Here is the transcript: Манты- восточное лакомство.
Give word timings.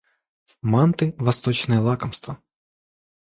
Манты- 0.63 1.13
восточное 1.25 1.79
лакомство. 1.79 2.39